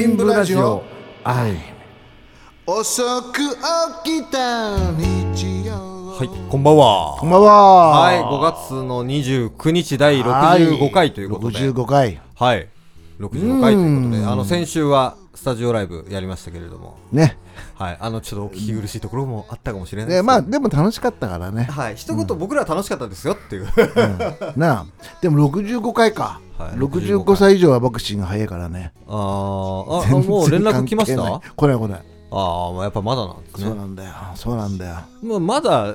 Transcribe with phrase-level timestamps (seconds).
[0.00, 0.84] 金ブラジオ。
[1.24, 1.56] 愛
[2.64, 3.02] 遅
[3.32, 3.38] く
[4.04, 6.14] 起きた日曜。
[6.16, 7.16] はい、こんばんは。
[7.18, 7.88] こんばんは。
[8.02, 12.20] はい、5月の29日第65回ということで、65回。
[12.36, 12.68] はい、
[13.18, 14.28] 65回ということで、うん。
[14.30, 17.36] あの先週はスタジオライブやりましたけれども、ね。
[17.74, 20.22] はい、あのちょっとお聞き苦しいところもあったかもしれないでけど。
[20.22, 21.64] ですまあでも楽しかったからね。
[21.64, 23.66] はい、一言僕らは楽しかったですよっていう。
[24.56, 24.86] なあ。
[25.20, 26.70] でも65回か、はい。
[26.72, 28.92] 65歳以上はボクシング早いからね。
[29.06, 29.14] あー。
[29.14, 31.22] あ、あもう連絡来ました？
[31.56, 31.76] 来ない。
[31.78, 33.64] 来ないああ、まあやっぱまだなんですね。
[33.66, 34.10] そうなんだよ。
[34.34, 34.96] そうなんだよ。
[35.22, 35.94] まあまだ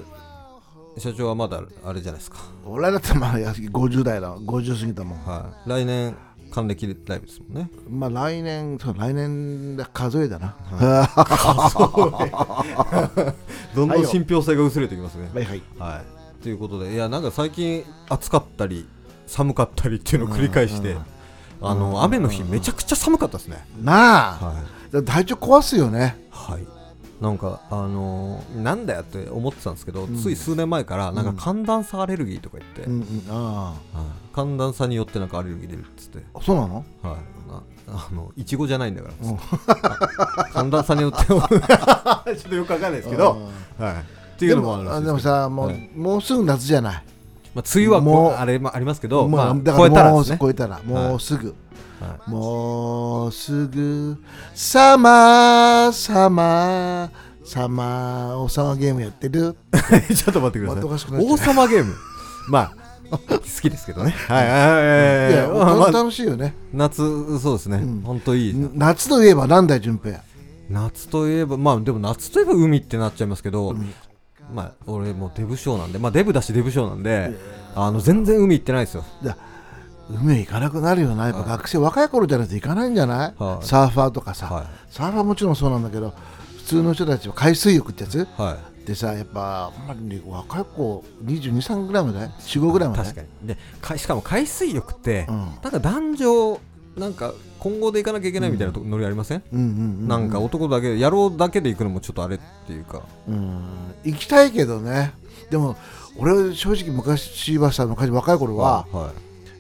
[0.97, 2.37] 社長はまだあれじゃないですか。
[2.65, 4.35] 俺だってまあ50代だ。
[4.37, 5.19] 50過ぎたもん。
[5.25, 6.15] はい、来年
[6.51, 7.69] 還暦ライブですもんね。
[7.89, 10.55] まあ来年そう来年で数えだな、
[13.75, 15.31] どんどん信憑性が薄れてきますね。
[15.33, 15.61] はいはい。
[15.79, 16.01] は
[16.39, 18.87] い、ということでいやなんか最近暑かったり
[19.27, 20.97] 寒かったりっていうのを繰り返して、
[21.61, 24.45] あの雨の日めちゃくちゃ寒かったですね、なあ、
[24.93, 25.05] はい。
[25.05, 26.17] 体調壊すよね。
[26.29, 26.67] はい、
[27.21, 33.75] なんかあのーなんだよって思ってたんですけど、つい数年前からなんか寒暖差アレルギーとか言って、うんうんあはい。
[34.33, 36.85] 寒暖差によってなんかアレルギー出るっつって、あそうなの？
[37.01, 40.43] はい、なあのいちごじゃないんだから。
[40.53, 41.43] 寒暖差によって ちょっ
[42.49, 43.37] とよくわかんないですけど、
[43.79, 43.95] はい、っ
[44.37, 45.89] ていうのもあるでもさもう,、はい。
[45.95, 47.03] もうすぐ夏じゃない
[47.53, 50.37] まあ、梅雨はこもうあれもありますけど、もうまあ、超えたらね。
[50.39, 51.55] 超えたらもうすぐ、
[51.99, 54.17] はもうすぐ
[54.53, 57.09] サマーサマー
[57.45, 59.55] サマー王様ゲームやってる。
[60.09, 61.25] い、 ちょっと待ってください。
[61.25, 61.93] 王様ゲーム？
[62.49, 64.11] まあ好きですけどね。
[64.27, 64.47] はい。
[64.47, 64.57] はい。
[64.57, 64.67] はい。
[64.67, 65.33] はい。
[65.33, 65.35] い。
[65.35, 66.55] や、楽しいよね。
[66.73, 68.01] 夏そうですね、ん。
[68.01, 70.19] 本当いい夏といえばなんだよ順平？
[70.69, 73.75] 夏といえばまあでも夏といえば海ってなっちゃいますけど、
[74.53, 77.31] まあ俺もうデブ賞なんでまあデブだしデブ賞なんで
[77.75, 79.03] あの全然海行ってないですよ。
[79.21, 79.37] いや
[80.09, 81.27] 海へ行かなくなるよな。
[81.27, 83.65] やっぱ学生若い頃じゃないと行かないんじゃない、はい。
[83.65, 84.65] サーファーとかさ、はい。
[84.89, 86.13] サーファーもちろんそうなんだけど
[86.57, 88.27] 普通の人たちは海水浴ってやつ？
[88.37, 88.87] はい。
[88.87, 93.03] でさやっぱあんまり若い子22、3ぐらいまで？45ぐらいまで？
[93.03, 93.47] 確かに。
[93.47, 95.37] でかしかも海水浴って、うん。
[95.37, 96.59] なんか男女
[96.97, 99.69] なんか混合で行かなきゃいけないみたいなとこノリありません、うんうんう
[100.05, 103.01] んなんか男だけ野郎だけで行くのもちょっとあれっていうか。
[103.27, 103.61] うん。
[104.03, 105.13] 行きたいけどね。
[105.49, 105.75] でも
[106.17, 109.11] 俺正直昔はさ昔若い頃はは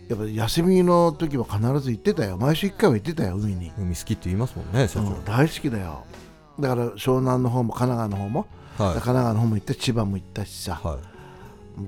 [0.07, 2.37] い、やっぱ休みの時は必ず行ってたよ。
[2.37, 6.03] 毎週1回は行ってたよ海に、海好きって言いますもんね社長、うん大好きだよ。
[6.59, 8.47] だから湘南の方も神奈川の方も、はい。
[8.77, 10.99] 神奈川の方も行ったし千葉も行ったしさ、は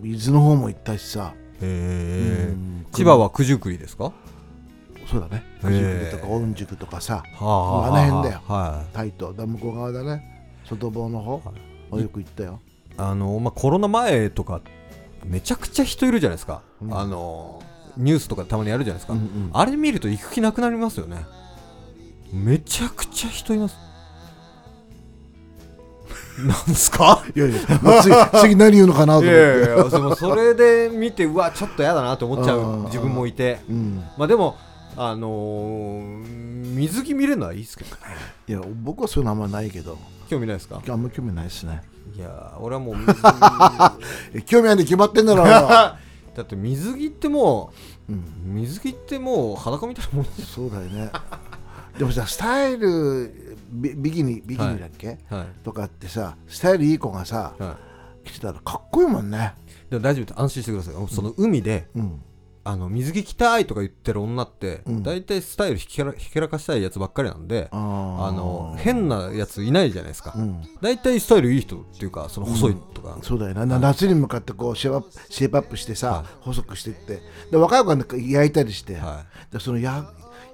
[0.04, 0.14] い。
[0.14, 2.86] 伊豆の方も行ったしさ、へえうん。
[2.92, 4.12] 千葉は九十九里ですか？
[5.16, 5.44] そうだね。
[5.60, 7.24] へ九ー十九里とか御宿とかさ。
[7.40, 8.42] はあの辺だよ。
[8.46, 9.46] は台東だ。
[9.46, 10.52] 向こう側だね。
[10.66, 11.42] 外房の方、
[11.94, 12.02] い。
[12.02, 12.60] よく行ったよ。
[12.90, 14.60] いあのまあコロナ前とか
[15.24, 16.98] めちゃくちゃ人いるじゃないですか、うん。
[16.98, 17.62] あの
[17.96, 19.50] ニュースとかたまにやるじゃないですか、うんうん。
[19.54, 21.26] あれ見ると行く気なくなりますよね。
[22.34, 23.78] めちゃくちゃ人います。
[26.46, 27.24] なんですか？
[27.34, 27.60] いやいや、
[28.02, 29.28] 次 次何言うのかなと思って。
[29.30, 29.78] いやい
[30.10, 33.62] やそれで見てうわちょっと嫌だなと思っちゃう自分もいて。
[33.70, 34.58] うん、まあでも
[34.98, 37.60] あのー水着見れるのはい？
[37.60, 37.98] いですけどね。
[38.48, 39.98] いや、僕はそういうのあんまないけど、
[40.30, 40.82] 興味ないですか？
[40.88, 41.82] あんま興味ないですね。
[42.16, 43.20] いやー俺はもう水着。
[44.34, 45.44] え 興味あるに決まってんだろ。
[45.48, 45.98] だ
[46.42, 47.72] って水着っても
[48.10, 51.10] うん、う水着ってもう裸みたいなもんですそうだよね。
[51.98, 55.46] でもさ、スタイルビビキニ、ビキニだっけ、はい。
[55.64, 57.78] とかってさ、スタイルいい子がさ、は
[58.26, 59.54] 着てたらかっこいいもんね。
[59.88, 60.94] いでも大丈夫安心してください。
[61.08, 62.22] その海でうん、
[62.68, 65.04] あの水着着たいとか言ってる女ってうん。
[65.04, 70.34] 大体スタイルひけらひけらかしたいやつばっかりなんであの変なやついないじゃないですか。
[70.36, 73.20] うん、大体スタイルいい人っていうかその細いとか。
[73.22, 76.26] そうだよな、な夏に向かってこうシェイプアップシェイプアップしてさ、はい。
[76.42, 77.22] 細くしていって。
[77.52, 80.04] で若い子がなんか焼いたりして、はでそのや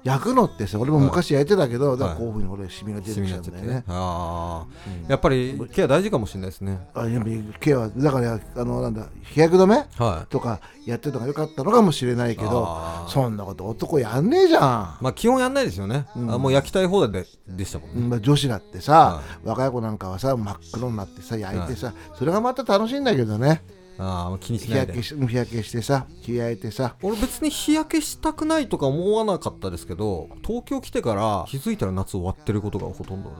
[0.04, 3.84] 焼くのってさ俺も昔焼いてたけど、だからはいこういうふうに俺シミがい出てきちゃうんだよね。
[3.86, 6.80] ああやっぱりケア大事かもしれないですね。
[6.94, 10.26] あやっぱりケアはだからあのなんだ日焼け止めはい。
[10.28, 16.32] とかやってたのが良かったのかもしれないけどそんなこと男やんねえじゃまあ基本やんないですよね、うん。
[16.32, 23.62] あもう焼きたい放題ででしたもんね、ん、まあ、女子だってさ、若い子なんかはさ真っ黒になってさ焼いてさ、それがまた楽しいんだけどね
[23.98, 24.94] ああ気にし日ないで。
[24.94, 26.96] 焼けし日焼けしてさ日焼いてさ。
[27.02, 33.36] 俺別に日焼けしたくないとか思わなかったですけど東京来てから気づいたら夏終わってることがほとんどで。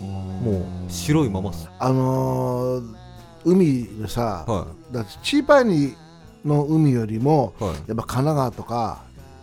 [0.00, 1.68] もう白いままっす。
[1.78, 2.94] あのー
[3.46, 5.94] 海でさ、はだってチーパーニ
[6.46, 7.74] の海よりもいはい。
[7.74, 9.02] やっぱ神奈川とか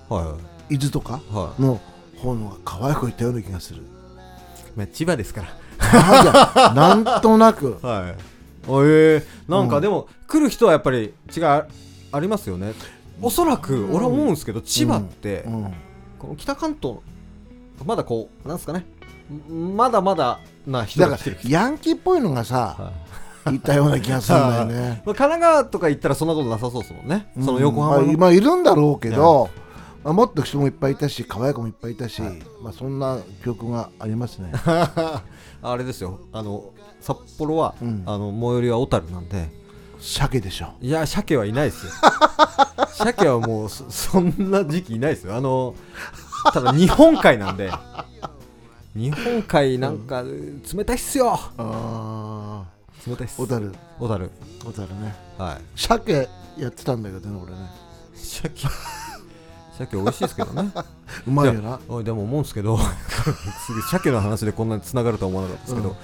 [0.10, 0.38] は
[0.70, 1.62] い伊豆とかはい。
[1.62, 1.80] の
[2.18, 3.84] 方のが可愛くいったような気がする。
[4.76, 5.62] まあ、千葉ですから。
[5.94, 7.78] なんかなんとなく。
[7.86, 8.16] はい。
[8.68, 11.66] えー、なんうんかでも、来る人はやっぱり違いあ
[12.20, 12.74] りますよね。
[13.22, 15.74] おそらく俺は思うんですけど、千葉って、うん。
[16.18, 17.00] この北関東
[17.86, 18.86] まだこうなんすかね。
[19.50, 23.56] んまだまだな人が来てるらヤンキーっぽいのがさ、はい。
[23.56, 25.02] いたような気がするんだよね。
[25.06, 29.50] まあ神奈川とか行ったらそんなことなさそうですもんね、その横浜うんまあ、いるんだろうけど、
[30.04, 32.22] まあ、もっと人もいっぱいいたし可愛い子もいっぱいいたし、
[32.62, 34.52] まあ、そんな記憶がありますね
[35.62, 36.20] あれですよ。
[36.32, 38.04] あの札幌は、うん。
[38.06, 39.50] あの最寄りは小樽なんで。
[40.00, 40.74] 鮭でしょ。
[40.82, 41.92] いや鮭はいないですよ。
[42.94, 45.36] 鮭はもうそそんな時期いないですよ。
[45.36, 45.76] あの
[46.54, 47.72] ただ日本海なんで。
[48.96, 51.40] 日本海なんか冷たいっすよ。
[51.58, 52.66] あ
[53.08, 53.36] 冷たいっす。
[53.40, 53.72] あ小樽。
[54.00, 54.32] 小樽。
[54.66, 55.16] 小樽ね。
[55.38, 55.62] はい。
[55.76, 57.58] 鮭やってたんだけどね俺ね。
[58.16, 58.68] 鮭
[59.86, 60.72] 鮭美味しいですけどね。
[61.28, 61.80] うまいよな。
[62.04, 62.78] でも思うんですけど。
[63.66, 65.96] すぐ鮭の話でこんなに繋がるとは思わなかったですけど、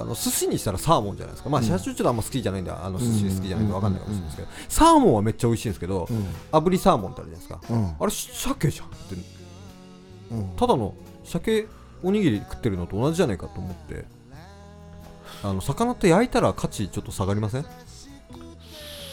[0.00, 1.50] あの寿司にしたらサーモンじゃないですか。
[1.50, 6.26] まあ社長ちょっとあんま好きじゃないんであの寿司好きじゃないんで分かんないかもしれないですけど、サーモンはめっちゃ美味しいんですけど、うん。
[6.52, 7.96] 炙りサーモンってあるじゃないですか、うん。
[7.98, 9.16] あれ鮭じゃんって。
[10.32, 10.48] うん。
[10.56, 10.94] ただの
[11.24, 11.66] 鮭
[12.02, 14.04] おにぎり食ってるのと同じじゃないかと思って。
[15.44, 17.66] あの魚って焼いたら価値ちょっと下がりません？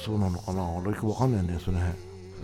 [0.03, 0.67] そうなのかな？
[0.71, 1.95] 俺よくわかんないんだよその辺。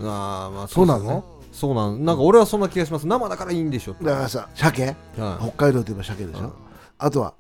[0.02, 1.24] あーまあそうなの？
[1.52, 3.08] そうなんなんか俺はそんな気がします。
[3.08, 4.96] 生だからいいんでしょだからさ鮭？
[5.18, 5.44] はい。
[5.50, 6.54] 北海道といえば鮭でしょ、うん
[6.98, 7.34] あとは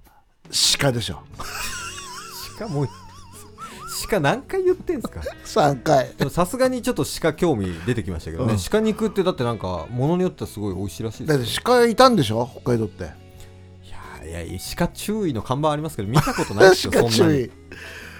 [0.79, 1.19] 鹿でしょ。
[2.57, 2.87] 鹿もう
[4.09, 6.13] 鹿何回言ってんすか？3回。
[6.29, 8.59] さすがにちょっと鹿興味出てきましたけどね、うん。
[8.59, 11.45] 鹿肉ってだってなんかものによってはすごい美味しいらしいでだすよ。
[11.45, 12.49] って鹿いたんでしょ？
[12.51, 13.03] 北海道って。
[14.25, 17.51] いやいや鹿注意の看板ありますけど見たことないですよ 鹿そんなに。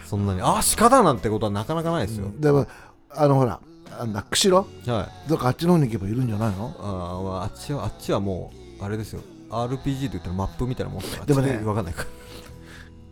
[0.05, 0.41] そんなに。
[0.43, 2.67] あ鹿だなんてことはなかなかないですよ、でも
[3.09, 3.59] あのほら
[3.99, 4.89] あんな釧路？
[4.91, 6.75] はかあっちの方に行けばいるんじゃないの？
[6.79, 9.21] あー、まあ、あっちはあっちはもうあれですよ。
[9.49, 12.05] RPG で言ったらマップみたいなもんですからでもねあっちわかんないか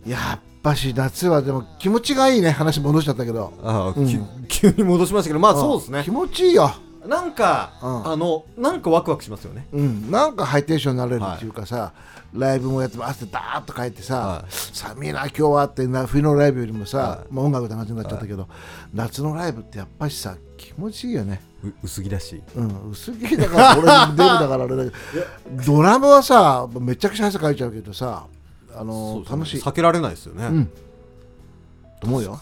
[0.06, 3.54] やっぱし夏はでも気持ちがいいね話戻しちゃったけど。
[3.62, 4.48] あー、うん。
[4.48, 6.04] き急に戻しましたけどまあそうですね。
[6.04, 6.72] 気持ちいいよ。
[7.06, 8.12] なんか、うん。
[8.12, 9.68] あのなんかワクワクしますよね。
[9.72, 10.12] うん。
[10.12, 11.94] なんかハイテンションになれるっていうかさ、
[12.34, 14.52] ライブもやっても汗ダーッとかいてさ、はい。
[14.52, 18.48] 寒いな今日はってな冬のライブよりもさ、はまあ、音楽って話になっちゃったけど、
[18.94, 21.42] 夏のライブってやっぱしさ気持ちいいよね。
[21.64, 22.44] う薄着だし。
[22.56, 24.96] うん、薄着だから俺もデブだからあれだけど。
[25.66, 28.28] ドラムはさめちゃくちゃ汗かいちゃうけどさ
[28.76, 29.62] あのね楽しい。
[29.62, 30.66] 避けられないですよね、うん。
[32.02, 32.42] と思うよ。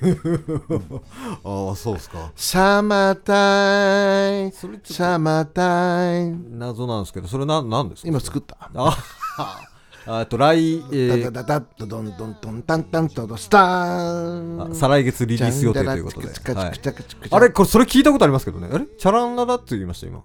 [1.44, 2.32] ああそうですか。
[2.34, 6.56] サマータイムサマータイム。
[6.58, 8.08] 謎なんですけどそれななんですか？
[8.08, 8.56] 今作った。
[8.74, 8.96] あ
[10.06, 16.80] あと来、えダダダダッとドンドンドンタンタンとドスター再来月リリース予定ということで、はい
[17.30, 20.22] あれこれそれ聞いたことありますけどねあれチャランララって言いました今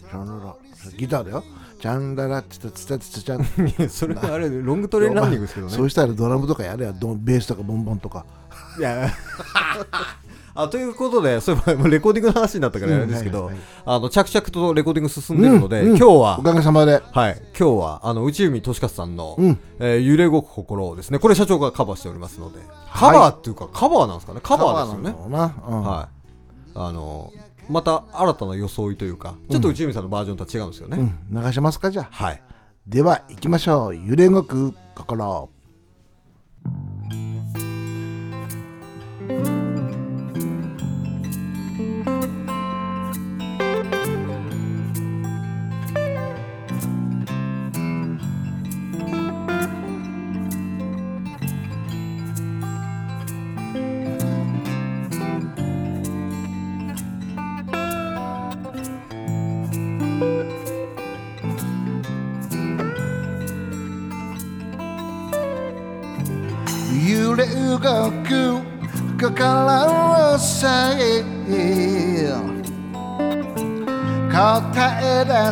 [0.00, 0.56] チャンララ
[0.96, 1.44] ギターだよ
[1.80, 8.26] チャンララツタツタツタチャンいやそれはあれロングトレーンランニングですけどねそうしたらドラムとかやれやベースとかボンボンとか
[8.78, 9.10] いや
[10.54, 13.64] あということでそういえば レコーディングの話になったからあれですけど、うんはいはい。
[13.84, 15.90] あの着々とレコーディング進んでるので、うん。
[15.92, 15.96] うん。
[15.96, 17.02] 今日はおかげさまで。
[17.12, 19.58] はい、今日はあの内海俊勝さんの、うん。
[19.78, 21.18] えー揺れ動く心をですね。
[21.18, 22.58] これ社長がカバーしておりますので、
[22.92, 24.40] カバーっていうかカバーなんですかね。
[24.42, 25.14] カバーですよね。
[25.68, 25.82] うん。
[25.82, 26.20] はい。
[26.74, 27.32] あの
[27.68, 30.98] また新たな装いというかちょっと内海さんのバージョンとは違うんですよね、
[31.30, 32.08] うん、流しますかじゃあ。
[32.10, 32.42] はい。
[32.86, 33.96] では行きましょう。
[33.96, 35.48] 揺れ動く心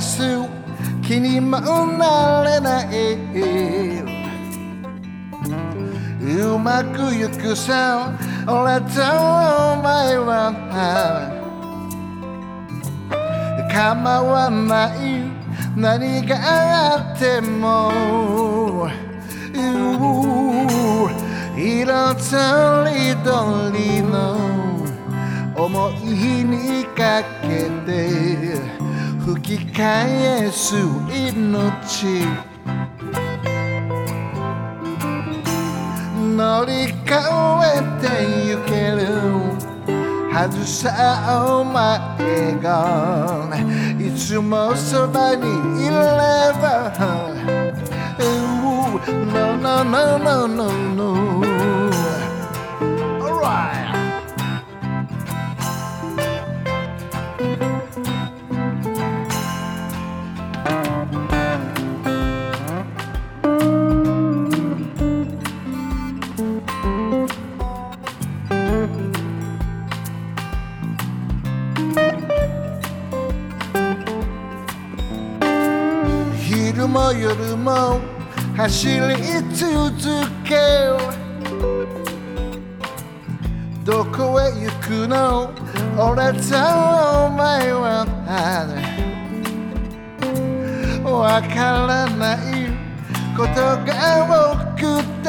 [0.00, 0.22] す。
[1.02, 2.86] 気にもなれない。
[6.20, 8.12] うまくゆくさ。
[8.46, 9.00] 俺と
[9.72, 10.52] お前は。
[13.72, 14.98] 構わない。
[15.76, 16.36] 何が
[16.96, 17.90] あっても。
[21.56, 24.16] 色とりどりの。
[25.56, 28.78] 思いにかけて。
[29.34, 30.74] 吹き返す
[31.08, 32.26] 命
[36.36, 37.14] 乗り越
[37.62, 38.06] えて
[38.44, 39.06] ゆける
[40.34, 43.48] はずさお前が
[44.00, 45.94] いつもそばにいれ
[46.60, 46.90] ば
[48.18, 48.98] Ooh,
[49.32, 51.47] No, no, no, no, no, no
[78.68, 78.92] 走り
[79.54, 79.64] 続
[80.44, 80.52] け
[83.82, 85.50] どこへ行くの？
[85.96, 86.54] 俺と
[87.24, 88.04] お前は
[91.02, 91.56] わか
[91.86, 92.36] らない
[93.34, 93.54] こと
[93.86, 93.90] が
[94.28, 94.80] 多く
[95.24, 95.26] て。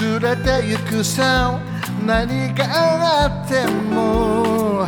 [0.00, 1.58] 連れて行くさ。
[2.06, 2.64] 何が
[3.24, 4.86] あっても。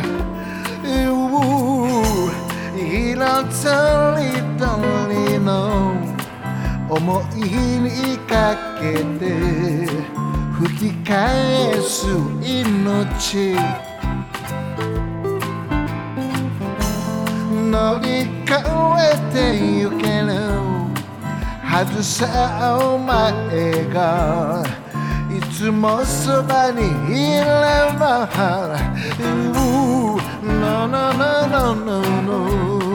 [2.93, 3.71] 色と
[4.17, 4.21] り
[4.59, 4.67] ど
[5.07, 5.95] りの
[6.89, 8.81] 思いにかけ
[9.17, 9.23] て
[10.59, 12.05] 吹き返す
[12.41, 13.55] 命。
[17.71, 18.07] 乗り
[18.43, 18.59] 越
[18.99, 20.29] えてゆける。
[21.63, 24.65] はずさお前が
[25.33, 27.45] いつもそばにいれ
[27.97, 28.27] ば。
[30.81, 32.90] No no no no no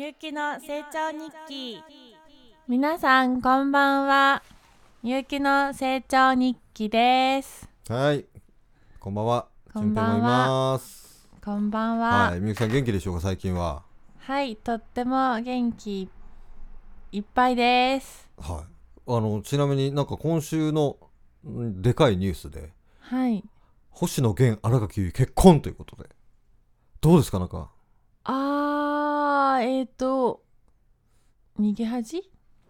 [0.00, 1.78] みゆきの成長日記。
[2.66, 4.42] 皆さんこんばんは。
[5.02, 7.68] みゆきの成長日記です。
[7.86, 8.24] はい。
[8.98, 9.46] こんばんは。
[9.74, 10.80] こんばんは
[11.44, 12.30] こんばんは。
[12.30, 12.40] はい。
[12.40, 13.82] みゆきさん元気でしょうか最近は？
[14.20, 16.08] はい、とっても元気
[17.12, 18.26] いっぱいです。
[18.38, 18.64] はい。
[19.06, 20.96] あのちなみになんか今週の
[21.46, 23.44] んでかいニュースではい。
[23.90, 26.08] 星野源新垣結衣結婚ということで。
[27.02, 27.68] どうですかなんか？
[28.24, 30.42] あーえーと
[31.58, 32.22] 逃げ恥？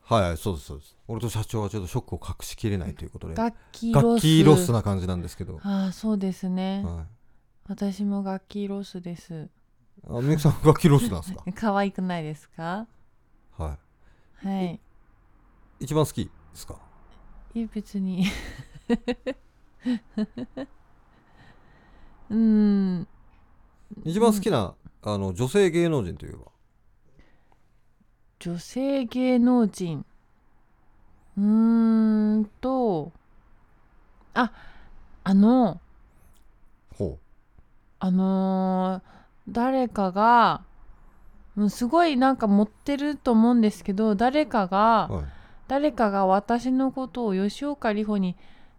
[0.03, 0.97] はいはいそうですそうです。
[1.07, 3.35] 俺と社長はちょっとショックを隠しきれないということで。
[3.37, 4.05] ガッキーロス。
[4.07, 7.07] ガッキーロスな感じなんですけど、ああそうですね、は
[7.69, 9.49] 私もガッキーロスです。
[10.03, 11.45] い、あみゆきさんガッキーロスなんですか？
[11.55, 12.87] 可愛くないですか？
[13.57, 13.79] は
[14.43, 14.75] はい。
[14.75, 14.81] い
[15.81, 16.77] 一番好きですか？
[17.55, 18.25] いや別に。
[22.31, 23.07] うん。
[24.05, 26.47] 一番好きな、あの女性芸能人といえば？
[28.41, 30.05] 女性芸能人。
[31.39, 33.13] うーんと
[34.35, 34.53] あ
[35.25, 35.81] あの
[36.97, 37.19] ほ
[37.99, 40.63] あのー誰かが
[41.57, 45.25] うんすごいなんか持ってると思うんですけど誰かが、う、はい、
[45.69, 48.37] 誰かが私のことを吉岡里帆に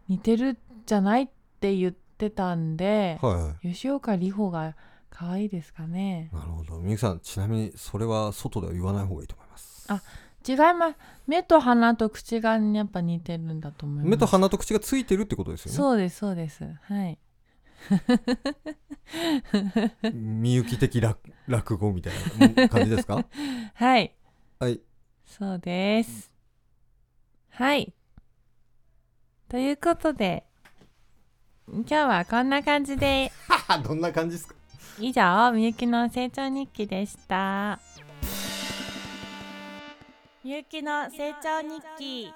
[0.08, 1.28] 似てるじゃないっ
[1.60, 4.76] て言ってたんで、はいは吉岡里帆が
[5.10, 6.30] 可愛いですかね。
[6.32, 6.80] いなるほど。
[6.80, 9.41] みゆきさんちなみにそれは外では言わない方がいいと思います
[9.96, 10.02] あ
[10.48, 10.96] 違います。
[11.28, 14.10] 目と鼻と口がやっぱ似てるんだと思います。
[14.10, 15.78] 目と鼻と口がついてるってことですよね。
[15.78, 16.64] そうですそうです。
[16.84, 17.18] はい。
[20.14, 22.14] みゆき的落落語みたい
[22.56, 23.26] な感じですか？
[23.76, 24.14] はい。
[24.60, 24.80] はい。
[25.26, 26.32] そうです。
[27.52, 27.94] はい。
[29.50, 30.46] ということで
[31.68, 33.32] 今日はこんな感じで。
[33.84, 34.56] どんな感じですか？
[35.00, 37.80] 以上みゆきの成長日記でした
[40.44, 42.34] みゆきの成長日記。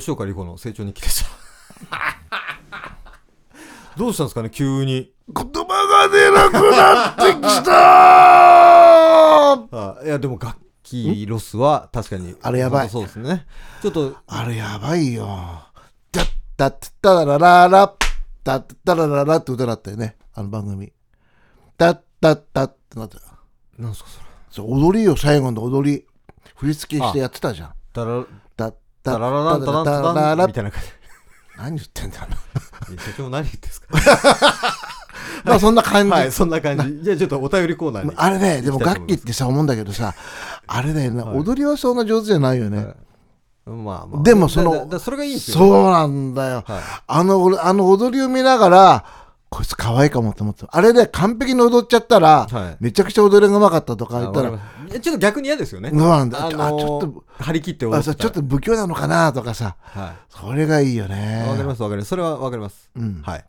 [0.00, 1.30] 吉岡里帆の成長日記でした
[3.96, 7.72] どうしたんですかね急に言葉が出なくなってきた
[9.52, 13.46] あいやでも楽器ロスは確かにあれやばいそうですね
[13.82, 15.26] ちょっとあれやばいよ。
[16.12, 17.94] だったったらららら、
[18.44, 20.16] だったらららって歌だったよね。
[20.34, 20.92] あの番組。
[21.76, 23.22] だったったってなったよ。
[23.78, 26.06] なんですかそれそう踊りよ、最後の踊り。
[26.54, 28.24] 振り付けしてやってたじゃんダラ
[29.02, 30.80] だダララランダランダランみたいな感
[31.58, 32.26] 何言ってんだよ
[32.88, 33.88] じ社長何言ってんですか？
[35.44, 37.02] まあそんな感じ、はいそんな感じ。
[37.02, 40.14] じゃあちょっとお便りコーナーにあれねでも楽器ってさ思うんだけどさ
[40.66, 41.38] あれだよね、はい。
[41.38, 43.70] 踊りはそんな上手じゃないよね、はい。
[43.70, 44.22] まあまあ。
[44.22, 45.58] でもそのそれがいいんですよ。
[45.58, 46.82] そうなんだよ、はい。
[47.06, 49.04] あの俺あの踊りを見ながら
[49.54, 52.76] こいつ可愛いかもと思ってあれで完璧に踊っちゃったら、はい。
[52.80, 55.90] めちゃくちゃ踊りがうまかったとか言ったらちょっと逆に嫌ですよね。
[55.90, 59.76] そうなんだ、あのーあちょっと張り切って踊ったちょっと不器用なのかなとかさ。
[59.82, 61.44] はそれがいいよいね。
[61.46, 62.08] わかりますわかります。
[62.08, 62.90] それはわかります。
[62.96, 63.20] うん。
[63.22, 63.44] はい。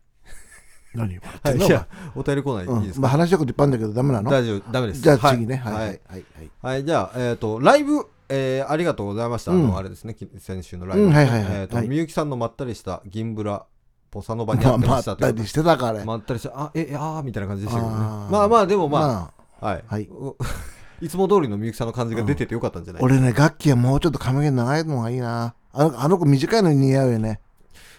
[0.93, 1.19] 何？
[1.41, 1.55] はい。
[1.57, 2.97] いやお便りコーナーいいですか？
[2.97, 3.01] うん。
[3.03, 4.29] まあ、話したこといっぱいあるんだけどダメなの？
[4.29, 5.01] 大丈夫ダメです。
[5.01, 5.55] じゃあ次ね。
[5.55, 5.73] はい。
[5.73, 5.85] はい。
[5.85, 5.97] はい。
[6.09, 6.21] はい。
[6.21, 9.51] はいはい、じゃあ、えっ、と、ライブ、えーありがとうございました。
[9.51, 9.67] あうん。
[9.69, 11.53] の、あれですね、き先週のライブ、うんはいはいはい。
[11.61, 11.87] えっ、と、はい。
[11.87, 13.65] みゆきさんのまったりした銀ブラ、
[14.13, 15.99] ボサノバにあまあまってましたというったりしてたから。
[15.99, 17.97] ねまったりした、あ、え、あーみたいな感じでしたけどね。
[17.99, 18.27] あ。
[18.29, 18.31] ー。
[18.31, 19.83] まあまあ、でもままあ、はい。
[19.87, 20.09] はい。
[20.11, 20.37] お
[21.01, 25.55] いつも通りのみゆきさんの感じが出ててよかったんじゃない、あ俺ね楽器はもうちょっと髪が長いのがいいな。
[25.73, 27.41] あのあの子短いのに似合うよね、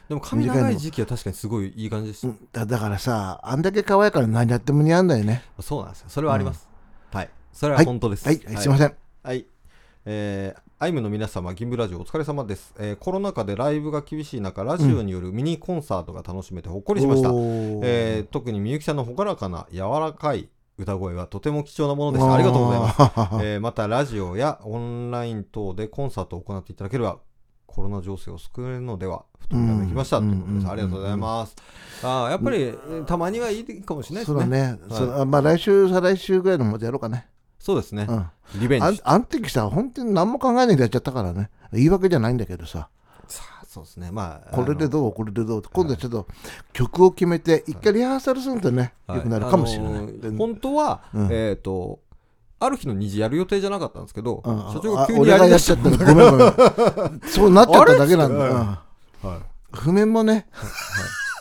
[0.09, 2.29] でも髪長い時期は確かにすごいいい感じでした。
[2.29, 2.49] うん。
[2.53, 5.43] だだからさあんだけ可愛いから何やっても似合うんだよね。
[5.61, 6.07] そうなんですよ。
[6.09, 6.69] それはあります。
[7.13, 7.31] はい。
[7.53, 7.87] それははい。
[7.87, 8.27] 本当です。
[8.27, 8.95] はい、はい、すいません。
[9.23, 9.47] はい。
[10.07, 17.33] えーアイムの皆様、銀ブラジオお疲れ様です、えーコロナ禍でライブが厳しい中、ラジオによるミニコンサートが楽しめてほっこりしました。
[17.33, 17.81] おー。
[17.85, 22.35] えー特にみゆきさんの朗らかな柔らかい歌声はとても貴重なものでした。
[22.35, 22.97] ありがとうございます。
[22.97, 23.01] す
[23.45, 27.19] えーまたラジオやオンライン等でコンサートを行っていただければ
[27.67, 31.57] コロナ情勢を救えるのではふとひらめきました、うんということでありがとうございます、
[32.03, 34.41] あーやっぱり、えーたまにはいいかもしれないですね。
[34.43, 34.79] そうだね、はい。
[34.91, 37.27] そうあまあ来週再来週ぐらいのまでやろうかね、
[37.65, 38.27] そうですね、うん、
[38.61, 39.01] リベンジ。
[39.03, 41.49] あん時さ本当に何も考えないでやっちゃったからね。
[41.73, 42.91] 言い訳じゃないんだけどさ。
[43.27, 44.11] さあそうですね。
[44.13, 46.29] まあこれでうどうこれでどう今度はちょっと
[46.75, 51.29] 曲を決めて一回リハーサルするとね、よくなるかもしれない、あのーで本当は、うん。
[51.33, 52.01] えっ、と
[52.61, 54.59] ある日の虹やる予定じゃなかったんですけど、うん。
[54.71, 55.97] 社長があ急にやりだしちゃったの。
[55.97, 57.21] ごめんごめん。
[57.33, 58.83] そうなっちゃっただけなんだ、は
[59.23, 59.29] い。
[59.73, 60.49] 譜面もね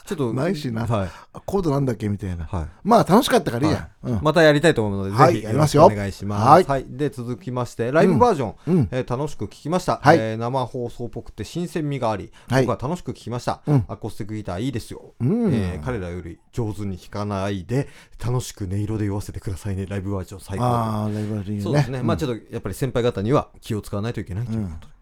[0.06, 0.86] ちょっとないしな。
[0.86, 1.10] はい。
[1.46, 2.46] コードなんだっけみたいな。
[2.46, 2.68] はい。
[2.84, 4.20] まあ楽しかったからいいや、うん。
[4.22, 5.84] またやりたいと思うので、はいぜひやりますよ。
[5.84, 6.68] よろしくお願いします。
[6.68, 6.82] ははい。
[6.82, 8.88] い、で続きましてライブバージョン、うん。
[8.92, 10.18] えー楽しく聞きました、はい。
[10.18, 12.66] えー生放送っぽくて新鮮味があり、はい。
[12.66, 13.86] 僕は楽しく聞きました、うん。
[13.88, 15.54] アコースティックギターいいですよ、うん。
[15.54, 17.88] えー彼らより上手に弾かないで
[18.24, 19.86] 楽しく音色で酔わせてくださいね。
[19.86, 20.66] ライブバージョン最高。
[20.66, 21.62] ああライブいいよね。
[21.62, 24.93] そうですね、まあちょっょっとやっぱり先輩方には気を使わないといけないということで。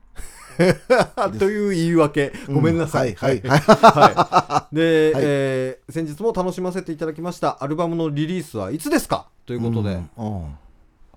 [1.39, 3.15] という言い訳、ごめんなさい。
[3.15, 4.73] はいはいはい。
[4.75, 5.23] で、はい。
[5.25, 7.63] えー先日も楽しませていただきました。
[7.63, 9.27] アルバムのリリースはいつですか？
[9.45, 10.55] ということで、うんうん。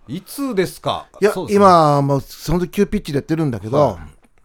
[0.09, 1.07] いつですか？
[1.21, 1.47] いや、ね。
[1.51, 3.99] 今もうその時急ピッチでやってるんだけど、は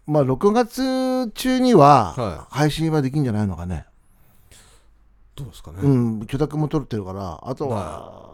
[0.06, 3.86] まあ6月中にはは配信はできるんじゃないのかね、
[5.36, 8.30] どうですかね、うん許諾も取れてるからあとは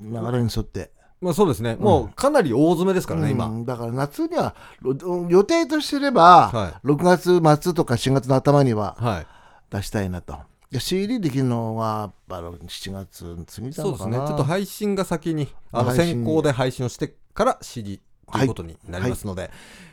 [0.00, 0.90] 流れに沿って、
[1.24, 3.48] まあそうですね、もうかなり大詰めですからね、う今。
[3.48, 3.64] ん。
[3.64, 4.94] だから夏にはろ
[5.28, 9.26] 予定としてれば、は6月末とか4月の頭にははい。
[9.70, 10.36] 出したいなと。
[10.70, 19.50] で CD できるのはやっぱ7月過ぎたそうですね、のかなちょっと配信が先に、あの先行で配信をしてから CD ということになりますので、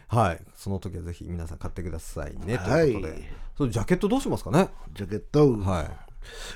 [0.08, 3.14] はい、その時はぜひ皆さん買ってくださいね、ということで。
[3.14, 3.24] はい。
[3.58, 4.70] それジャケットどうしますかね？
[4.94, 5.90] ジャケット、はい。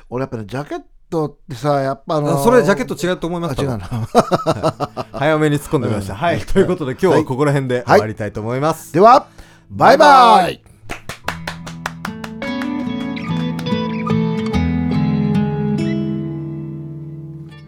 [0.09, 3.67] 俺やっぱりジャケットってさやっぱあのあそれジャケット違うと思いますあ違
[5.17, 6.15] 早めに突っ込んでみました。
[6.15, 6.39] はい。
[6.39, 8.93] ということで今日はここら辺で終わりたいと思います。
[8.93, 9.27] では
[9.69, 10.61] バイバイ。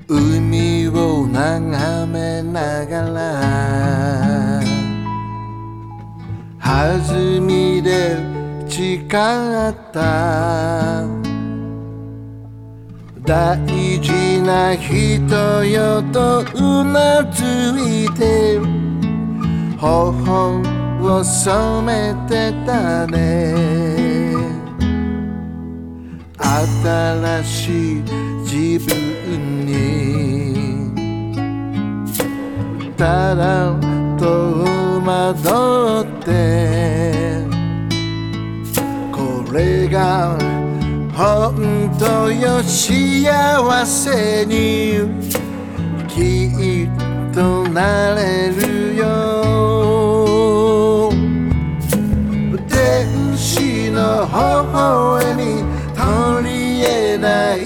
[0.09, 4.61] 海を眺めながら
[6.59, 8.17] 弾みで
[8.69, 9.09] 誓っ
[9.91, 11.16] た
[13.27, 13.57] 大
[13.99, 17.43] 事な人よとうなず
[17.77, 18.57] いて
[19.77, 20.61] 頬
[21.01, 23.53] を染めてたね。
[26.39, 28.03] 新しい
[28.49, 30.93] 自分に
[32.95, 33.75] たら
[34.17, 34.63] と
[35.05, 37.43] 惑って
[39.11, 40.37] これが
[41.13, 44.99] 本当よ幸せに
[46.07, 46.89] きっ
[47.33, 49.05] となれるよ。
[52.67, 55.41] 天使の微笑み
[55.95, 56.05] 取
[56.49, 57.57] り得ない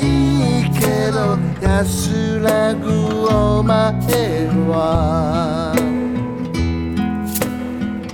[0.80, 0.80] け
[1.12, 1.18] ど
[1.62, 2.86] 安らぐ
[3.28, 3.82] お前
[4.68, 5.74] は。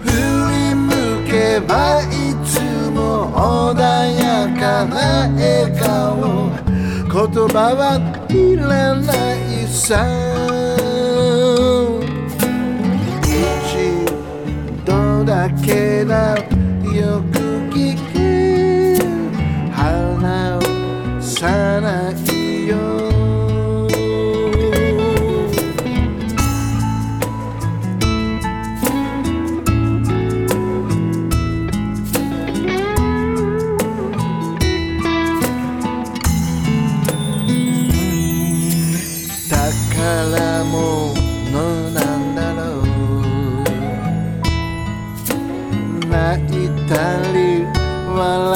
[0.04, 0.08] 振
[0.52, 0.86] り向
[1.28, 1.32] け
[1.68, 2.06] ばい
[2.46, 2.50] つ
[2.92, 2.98] も
[3.74, 3.80] 穏
[4.16, 4.27] やか
[4.60, 6.50] な笑顔
[7.10, 10.06] 言葉はいらないさ。
[13.24, 17.40] 一度だけだよく
[17.72, 18.16] 聞け
[19.72, 20.62] 花を
[21.22, 22.37] さない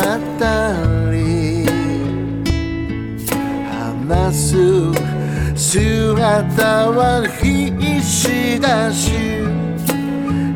[0.02, 0.74] った
[1.12, 1.66] り。
[3.70, 4.56] 話す
[5.56, 9.12] 姿は必死だし。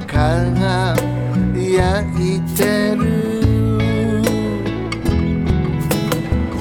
[0.07, 0.95] 輝
[2.17, 3.03] いてる。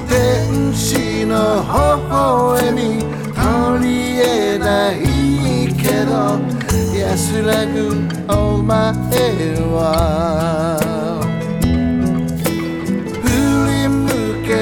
[0.07, 1.67] 天使の微
[2.09, 4.97] 笑み取り柄ない
[5.75, 6.39] けど
[6.97, 7.73] 安らぐ
[8.33, 8.75] お前
[9.71, 10.84] は。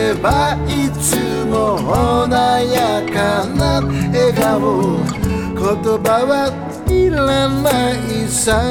[0.03, 2.29] ればいつも穏
[2.71, 3.79] やかな
[4.11, 4.99] 笑顔
[5.55, 5.63] 言
[6.03, 6.33] 葉は
[6.87, 8.61] いらないさ。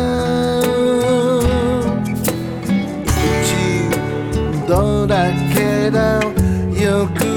[3.39, 6.21] 一度だけだ
[6.79, 7.32] よく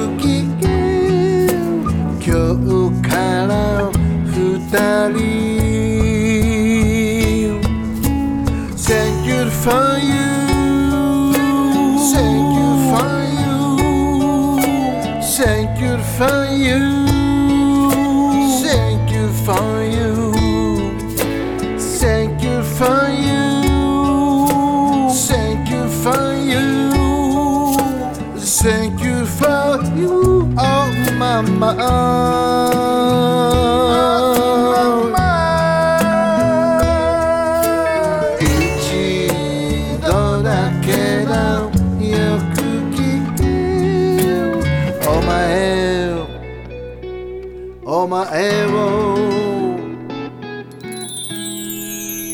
[48.05, 49.15] お前を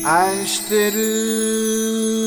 [0.04, 2.21] 愛してる。